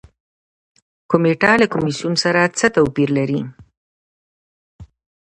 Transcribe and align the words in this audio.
کمیټه 1.11 1.51
له 1.61 1.67
کمیسیون 1.73 2.13
سره 2.23 2.41
څه 2.57 2.67
توپیر 2.75 3.09
لري؟ 3.17 3.41